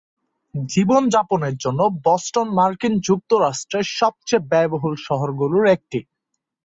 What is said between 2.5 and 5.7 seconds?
মার্কিন যুক্তরাষ্ট্রের সবচেয়ে ব্যয়বহুল শহরগুলির